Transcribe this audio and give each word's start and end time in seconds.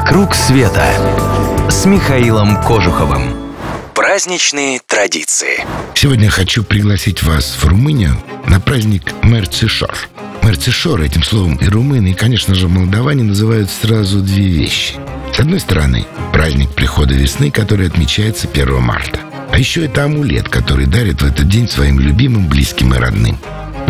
«Вокруг 0.00 0.34
света» 0.34 0.82
с 1.68 1.84
Михаилом 1.84 2.56
Кожуховым. 2.62 3.52
Праздничные 3.94 4.80
традиции. 4.86 5.62
Сегодня 5.94 6.24
я 6.24 6.30
хочу 6.30 6.64
пригласить 6.64 7.22
вас 7.22 7.54
в 7.60 7.66
Румынию 7.66 8.16
на 8.46 8.60
праздник 8.60 9.12
Мерцишор. 9.22 9.94
Мерцишор 10.42 11.02
этим 11.02 11.22
словом 11.22 11.56
и 11.56 11.66
румыны, 11.66 12.08
и, 12.08 12.14
конечно 12.14 12.54
же, 12.54 12.66
молдаване 12.66 13.24
называют 13.24 13.68
сразу 13.70 14.22
две 14.22 14.46
вещи. 14.46 14.94
С 15.34 15.40
одной 15.40 15.60
стороны, 15.60 16.06
праздник 16.32 16.70
прихода 16.70 17.12
весны, 17.12 17.50
который 17.50 17.86
отмечается 17.86 18.48
1 18.48 18.80
марта. 18.80 19.20
А 19.52 19.58
еще 19.58 19.84
это 19.84 20.04
амулет, 20.04 20.48
который 20.48 20.86
дарит 20.86 21.20
в 21.20 21.26
этот 21.26 21.46
день 21.46 21.68
своим 21.68 22.00
любимым, 22.00 22.48
близким 22.48 22.94
и 22.94 22.96
родным. 22.96 23.38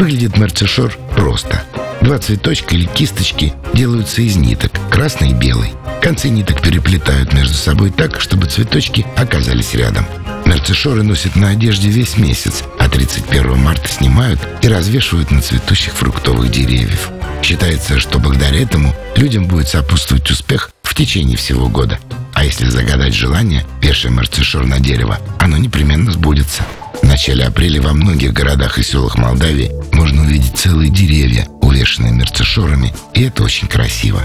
Выглядит 0.01 0.39
Мерцишор 0.39 0.97
просто. 1.15 1.63
Два 2.01 2.19
цветочка 2.19 2.75
или 2.75 2.87
кисточки 2.87 3.53
делаются 3.75 4.23
из 4.23 4.35
ниток, 4.35 4.73
красной 4.91 5.33
и 5.33 5.35
белой. 5.35 5.73
Концы 6.01 6.31
ниток 6.31 6.63
переплетают 6.63 7.35
между 7.35 7.53
собой 7.53 7.91
так, 7.91 8.19
чтобы 8.19 8.47
цветочки 8.47 9.05
оказались 9.15 9.75
рядом. 9.75 10.07
Мерцешоры 10.47 11.03
носят 11.03 11.37
на 11.37 11.51
одежде 11.51 11.91
весь 11.91 12.17
месяц, 12.17 12.63
а 12.79 12.89
31 12.89 13.59
марта 13.59 13.89
снимают 13.89 14.41
и 14.63 14.69
развешивают 14.69 15.31
на 15.31 15.43
цветущих 15.43 15.93
фруктовых 15.93 16.51
деревьев. 16.51 17.11
Считается, 17.43 18.01
что 18.01 18.19
благодаря 18.19 18.63
этому 18.63 18.97
людям 19.17 19.49
будет 19.49 19.69
сопутствовать 19.69 20.31
успех 20.31 20.71
в 20.83 20.95
течение 20.95 21.37
всего 21.37 21.69
года. 21.69 21.99
А 22.33 22.47
если 22.47 22.71
загадать 22.71 23.13
желание, 23.13 23.67
вешая 23.83 24.13
мерцешор 24.13 24.65
на 24.65 24.81
дерево, 24.81 25.19
оно 25.39 25.59
непременно 25.59 26.11
сбудется. 26.11 26.65
Начале 27.11 27.45
апреля 27.45 27.83
во 27.83 27.93
многих 27.93 28.33
городах 28.33 28.79
и 28.79 28.85
селах 28.85 29.19
Молдавии 29.19 29.73
можно 29.91 30.23
увидеть 30.23 30.57
целые 30.57 30.91
деревья, 30.91 31.49
увешанные 31.61 32.13
мерцешорами, 32.13 32.95
и 33.15 33.25
это 33.25 33.43
очень 33.43 33.67
красиво. 33.67 34.23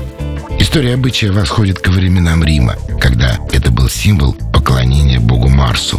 История 0.59 0.94
обычая 0.94 1.31
восходит 1.31 1.80
к 1.80 1.88
временам 1.88 2.44
Рима, 2.44 2.75
когда 3.02 3.39
это 3.52 3.72
был 3.72 3.89
символ 3.89 4.33
поклонения 4.53 5.19
богу 5.19 5.50
Марсу. 5.50 5.97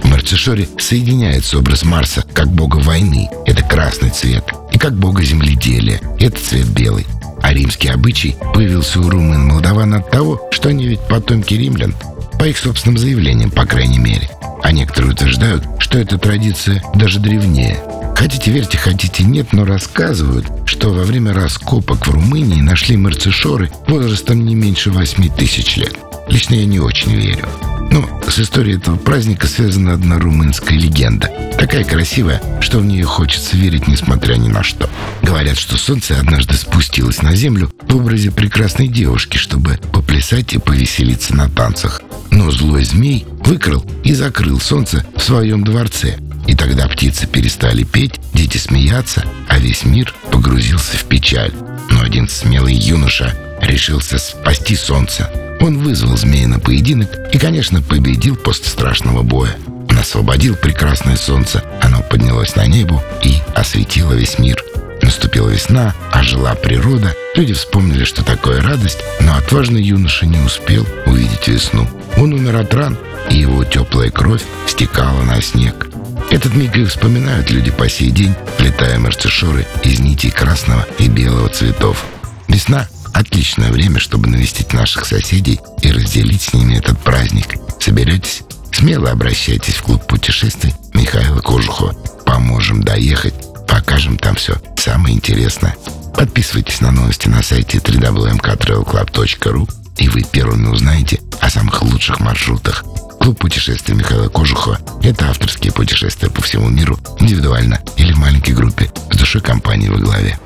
В 0.00 0.08
Мерцешоре 0.08 0.68
соединяется 0.78 1.58
образ 1.58 1.84
Марса 1.84 2.24
как 2.32 2.46
бога 2.52 2.76
войны, 2.76 3.28
это 3.44 3.64
красный 3.64 4.10
цвет, 4.10 4.44
и 4.70 4.78
как 4.78 4.96
бога 4.96 5.24
земледелия, 5.24 6.00
это 6.20 6.40
цвет 6.40 6.68
белый. 6.68 7.04
А 7.42 7.52
римский 7.52 7.88
обычай 7.88 8.36
появился 8.54 9.00
у 9.00 9.10
румын 9.10 9.44
молдаван 9.44 9.94
от 9.94 10.08
того, 10.08 10.48
что 10.52 10.68
они 10.68 10.86
ведь 10.86 11.00
потомки 11.08 11.54
римлян, 11.54 11.96
по 12.38 12.44
их 12.44 12.58
собственным 12.58 12.96
заявлениям, 12.96 13.50
по 13.50 13.66
крайней 13.66 13.98
мере. 13.98 14.30
А 14.62 14.72
некоторые 14.72 15.12
утверждают, 15.12 15.64
что 15.78 15.98
эта 15.98 16.18
традиция 16.18 16.82
даже 16.94 17.20
древнее. 17.20 17.78
Хотите 18.16 18.50
верьте, 18.50 18.78
хотите 18.78 19.22
нет, 19.22 19.52
но 19.52 19.64
рассказывают, 19.64 20.46
что 20.66 20.90
во 20.90 21.04
время 21.04 21.32
раскопок 21.32 22.06
в 22.06 22.10
Румынии 22.10 22.60
нашли 22.60 22.96
мерцешоры 22.96 23.70
возрастом 23.86 24.44
не 24.44 24.54
меньше 24.54 24.90
8 24.90 25.28
тысяч 25.36 25.76
лет. 25.76 25.96
Лично 26.28 26.56
я 26.56 26.66
не 26.66 26.80
очень 26.80 27.14
верю. 27.14 27.48
Но 27.90 28.08
с 28.28 28.38
историей 28.38 28.76
этого 28.76 28.96
праздника 28.96 29.46
связана 29.46 29.94
одна 29.94 30.18
румынская 30.18 30.76
легенда. 30.76 31.30
Такая 31.58 31.84
красивая, 31.84 32.42
что 32.60 32.78
в 32.78 32.84
нее 32.84 33.04
хочется 33.04 33.56
верить, 33.56 33.88
несмотря 33.88 34.34
ни 34.34 34.48
на 34.48 34.62
что. 34.62 34.90
Говорят, 35.22 35.56
что 35.56 35.78
солнце 35.78 36.18
однажды 36.18 36.54
спустилось 36.54 37.22
на 37.22 37.34
землю 37.34 37.70
в 37.88 37.96
образе 37.96 38.30
прекрасной 38.30 38.88
девушки, 38.88 39.38
чтобы 39.38 39.78
поплясать 39.92 40.52
и 40.52 40.58
повеселиться 40.58 41.34
на 41.34 41.48
танцах. 41.48 42.02
Но 42.48 42.52
злой 42.52 42.82
змей 42.82 43.26
выкрал 43.44 43.84
и 44.04 44.14
закрыл 44.14 44.58
солнце 44.58 45.04
в 45.14 45.20
своем 45.20 45.64
дворце. 45.64 46.16
И 46.46 46.54
тогда 46.54 46.88
птицы 46.88 47.26
перестали 47.26 47.82
петь, 47.82 48.18
дети 48.32 48.56
смеяться, 48.56 49.22
а 49.48 49.58
весь 49.58 49.84
мир 49.84 50.14
погрузился 50.30 50.96
в 50.96 51.04
печаль. 51.04 51.52
Но 51.90 52.00
один 52.00 52.26
смелый 52.26 52.72
юноша 52.72 53.36
решился 53.60 54.16
спасти 54.16 54.76
солнце. 54.76 55.30
Он 55.60 55.76
вызвал 55.76 56.16
змея 56.16 56.48
на 56.48 56.58
поединок 56.58 57.10
и, 57.34 57.38
конечно, 57.38 57.82
победил 57.82 58.34
после 58.34 58.64
страшного 58.64 59.22
боя. 59.22 59.54
Он 59.90 59.98
освободил 59.98 60.56
прекрасное 60.56 61.18
солнце, 61.18 61.62
оно 61.82 62.00
поднялось 62.00 62.56
на 62.56 62.66
небо 62.66 63.04
и 63.22 63.42
осветило 63.54 64.14
весь 64.14 64.38
мир. 64.38 64.64
Наступила 65.02 65.37
весна, 65.58 65.92
ожила 66.12 66.54
природа, 66.54 67.12
люди 67.34 67.52
вспомнили, 67.52 68.04
что 68.04 68.24
такое 68.24 68.62
радость, 68.62 68.98
но 69.20 69.36
отважный 69.36 69.82
юноша 69.82 70.24
не 70.24 70.38
успел 70.38 70.86
увидеть 71.04 71.48
весну. 71.48 71.88
Он 72.16 72.32
умер 72.32 72.56
от 72.56 72.72
ран, 72.74 72.96
и 73.28 73.38
его 73.38 73.64
теплая 73.64 74.10
кровь 74.10 74.42
стекала 74.68 75.20
на 75.22 75.42
снег. 75.42 75.88
Этот 76.30 76.54
миг 76.54 76.76
и 76.76 76.84
вспоминают 76.84 77.50
люди 77.50 77.72
по 77.72 77.88
сей 77.88 78.10
день, 78.10 78.34
плетая 78.56 78.98
мерцешоры 78.98 79.66
из 79.82 79.98
нитей 79.98 80.30
красного 80.30 80.86
и 81.00 81.08
белого 81.08 81.48
цветов. 81.48 82.04
Весна– 82.46 82.86
отличное 83.12 83.72
время, 83.72 83.98
чтобы 83.98 84.28
навестить 84.28 84.72
наших 84.72 85.06
соседей 85.06 85.58
и 85.82 85.90
разделить 85.90 86.42
с 86.42 86.52
ними 86.52 86.76
этот 86.76 87.00
праздник. 87.00 87.56
Соберетесь? 87.80 88.42
Смело 88.70 89.10
обращайтесь 89.10 89.74
в 89.74 89.82
клуб 89.82 90.06
путешествий 90.06 90.72
Михаила 90.94 91.40
Кожухова. 91.40 91.96
Поможем 92.24 92.84
доехать, 92.84 93.34
покажем 93.66 94.18
там 94.18 94.36
все 94.36 94.54
самое 94.88 95.14
интересное. 95.14 95.76
Подписывайтесь 96.16 96.80
на 96.80 96.90
новости 96.90 97.28
на 97.28 97.42
сайте 97.42 97.76
www.mktravelclub.ru 97.76 99.68
и 99.98 100.08
вы 100.08 100.22
первыми 100.22 100.68
узнаете 100.68 101.20
о 101.40 101.50
самых 101.50 101.82
лучших 101.82 102.20
маршрутах 102.20 102.86
Клуб 103.20 103.38
путешествий 103.38 103.94
Михаила 103.94 104.28
Кожухова– 104.28 104.78
это 105.02 105.28
авторские 105.28 105.74
путешествия 105.74 106.30
по 106.30 106.40
всему 106.40 106.70
миру, 106.70 106.98
индивидуально 107.18 107.80
или 107.96 108.14
в 108.14 108.18
маленькой 108.18 108.54
группе, 108.54 108.90
с 109.10 109.16
душой 109.18 109.42
компании 109.42 109.90
во 109.90 109.98
главе. 109.98 110.38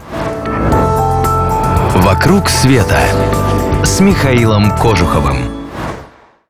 «Вокруг 2.03 2.49
света» 2.49 3.01
с 3.85 4.01
Михаилом 4.01 4.77
Кожуховым. 4.77 5.62